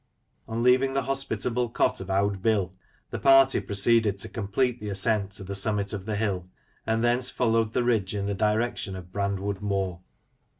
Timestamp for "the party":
3.11-3.59